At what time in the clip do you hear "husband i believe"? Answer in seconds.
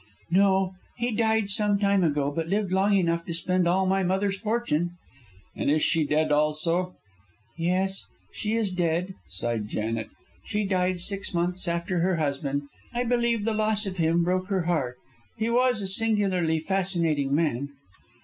12.15-13.45